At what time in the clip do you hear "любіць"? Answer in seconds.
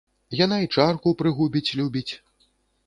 1.83-2.13